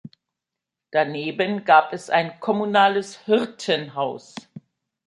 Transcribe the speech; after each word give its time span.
Daneben 0.89 1.63
gab 1.63 1.93
es 1.93 2.09
ein 2.09 2.39
kommunales 2.39 3.19
Hirtenhaus. 3.25 4.33